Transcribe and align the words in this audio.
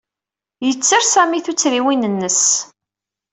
Yetter 0.67 1.01
Sami 1.13 1.39
tuttriwin-nnes. 1.45 2.41